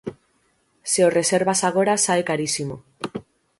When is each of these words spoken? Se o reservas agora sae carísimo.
Se 0.91 0.99
o 1.07 1.09
reservas 1.19 1.61
agora 1.69 2.01
sae 2.05 2.23
carísimo. 2.29 2.75